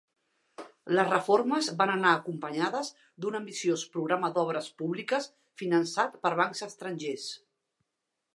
Les 0.99 1.09
reformes 1.09 1.67
van 1.81 1.91
anar 1.95 2.13
acompanyades 2.19 2.89
d'un 3.25 3.37
ambiciós 3.41 3.85
programa 3.97 4.33
d'obres 4.39 4.71
públiques, 4.83 5.29
finançat 5.65 6.19
per 6.25 6.35
bancs 6.43 6.67
estrangers. 6.71 7.29